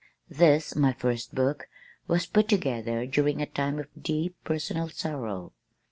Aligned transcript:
This, 0.31 0.75
my 0.75 0.93
first 0.93 1.35
book, 1.35 1.67
was 2.07 2.25
put 2.25 2.47
together 2.49 3.05
during 3.05 3.39
a 3.39 3.45
time 3.45 3.77
of 3.77 3.85
deep 4.01 4.35
personal 4.43 4.89
sorrow. 4.89 5.53